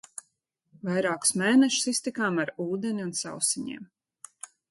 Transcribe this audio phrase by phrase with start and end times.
[0.87, 3.87] Vairākus mēnešus iztikām ar ūdeni un sausiņiem.